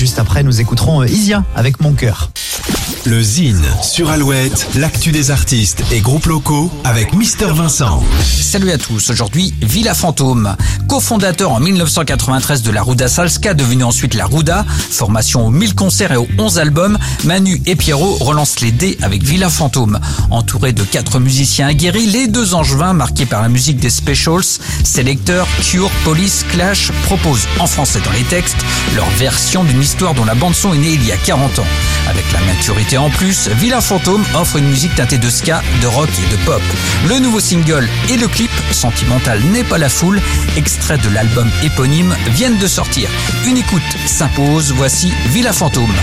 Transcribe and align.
Juste 0.00 0.18
après, 0.18 0.42
nous 0.42 0.62
écouterons 0.62 1.02
euh, 1.02 1.06
Isia 1.06 1.44
avec 1.54 1.78
Mon 1.80 1.92
cœur. 1.92 2.30
Le 3.06 3.22
Zine 3.22 3.64
sur 3.82 4.10
Alouette, 4.10 4.68
l'actu 4.74 5.10
des 5.10 5.30
artistes 5.30 5.82
et 5.90 6.00
groupes 6.00 6.26
locaux 6.26 6.70
avec 6.84 7.14
Mister 7.14 7.46
Vincent. 7.46 8.02
Salut 8.22 8.70
à 8.70 8.76
tous, 8.76 9.08
aujourd'hui 9.08 9.54
Villa 9.62 9.94
Fantôme. 9.94 10.54
Cofondateur 10.86 11.52
en 11.52 11.60
1993 11.60 12.62
de 12.62 12.70
la 12.70 12.82
Ruda 12.82 13.08
Salska, 13.08 13.54
devenu 13.54 13.84
ensuite 13.84 14.14
la 14.14 14.26
Ruda, 14.26 14.66
formation 14.68 15.46
aux 15.46 15.50
1000 15.50 15.74
concerts 15.74 16.12
et 16.12 16.16
aux 16.18 16.28
11 16.36 16.58
albums, 16.58 16.98
Manu 17.24 17.62
et 17.64 17.74
Pierrot 17.74 18.16
relancent 18.20 18.60
les 18.60 18.72
dés 18.72 18.98
avec 19.00 19.22
Villa 19.22 19.48
Fantôme. 19.48 19.98
Entourés 20.30 20.72
de 20.72 20.82
quatre 20.82 21.20
musiciens 21.20 21.68
aguerris, 21.68 22.06
les 22.06 22.26
deux 22.26 22.54
angevins 22.54 22.92
marqués 22.92 23.26
par 23.26 23.40
la 23.40 23.48
musique 23.48 23.78
des 23.78 23.90
Specials, 23.90 24.58
Selector, 24.84 25.46
Cure, 25.62 25.90
Police, 26.04 26.44
Clash, 26.50 26.92
proposent 27.04 27.46
en 27.60 27.66
français 27.66 28.00
dans 28.04 28.12
les 28.12 28.24
textes 28.24 28.58
leur 28.94 29.08
version 29.10 29.64
d'une 29.64 29.80
histoire 29.80 30.12
dont 30.12 30.26
la 30.26 30.34
bande-son 30.34 30.74
est 30.74 30.78
née 30.78 30.92
il 30.92 31.06
y 31.06 31.12
a 31.12 31.16
40 31.16 31.60
ans. 31.60 31.66
Avec 32.08 32.24
la 32.32 32.40
maturité 32.40 32.89
en 32.98 33.10
plus, 33.10 33.48
Villa 33.48 33.80
Fantôme 33.80 34.24
offre 34.34 34.56
une 34.56 34.68
musique 34.68 34.94
teintée 34.94 35.18
de 35.18 35.30
ska, 35.30 35.62
de 35.80 35.86
rock 35.86 36.08
et 36.18 36.30
de 36.30 36.36
pop. 36.44 36.62
Le 37.08 37.18
nouveau 37.18 37.40
single 37.40 37.88
et 38.08 38.16
le 38.16 38.26
clip, 38.26 38.50
Sentimental 38.72 39.40
n'est 39.44 39.64
pas 39.64 39.78
la 39.78 39.88
foule, 39.88 40.20
extrait 40.56 40.98
de 40.98 41.08
l'album 41.08 41.50
éponyme, 41.62 42.16
viennent 42.30 42.58
de 42.58 42.66
sortir. 42.66 43.08
Une 43.44 43.58
écoute 43.58 43.82
s'impose, 44.06 44.72
voici 44.72 45.12
Villa 45.26 45.52
Fantôme. 45.52 45.94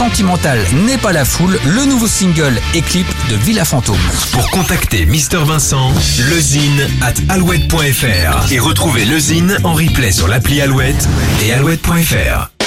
Sentimental 0.00 0.58
n'est 0.86 0.96
pas 0.96 1.12
la 1.12 1.26
foule, 1.26 1.60
le 1.66 1.84
nouveau 1.84 2.06
single 2.06 2.58
et 2.74 2.80
clip 2.80 3.06
de 3.28 3.36
Villa 3.36 3.66
Fantôme. 3.66 3.98
Pour 4.32 4.50
contacter 4.50 5.04
Mister 5.04 5.36
Vincent, 5.44 5.92
lezine 6.30 6.88
at 7.02 7.12
alouette.fr 7.28 8.50
et 8.50 8.58
retrouver 8.58 9.04
le 9.04 9.18
Zine 9.18 9.58
en 9.62 9.74
replay 9.74 10.10
sur 10.10 10.26
l'appli 10.26 10.62
Alouette 10.62 11.06
et 11.42 11.52
alouette.fr. 11.52 12.59